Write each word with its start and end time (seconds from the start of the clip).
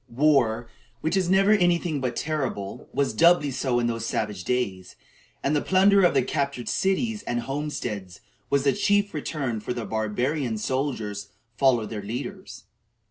War, 0.09 0.67
which 1.01 1.15
is 1.15 1.29
never 1.29 1.51
any 1.51 1.77
thing 1.77 2.01
but 2.01 2.15
terrible, 2.15 2.89
was 2.91 3.13
doubly 3.13 3.51
so 3.51 3.79
in 3.79 3.85
those 3.85 4.03
savage 4.03 4.43
days, 4.45 4.95
and 5.43 5.55
the 5.55 5.61
plunder 5.61 6.03
of 6.03 6.15
the 6.15 6.23
captured 6.23 6.67
cities 6.67 7.21
and 7.27 7.41
homesteads 7.41 8.19
was 8.49 8.63
the 8.63 8.73
chief 8.73 9.13
return 9.13 9.59
for 9.59 9.67
which 9.67 9.75
the 9.75 9.85
barbarian 9.85 10.57
soldiers 10.57 11.27
followed 11.55 11.91
their 11.91 12.01
leaders. 12.01 12.63